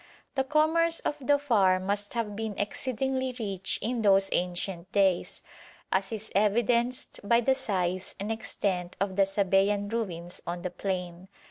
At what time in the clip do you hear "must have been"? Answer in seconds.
1.79-2.57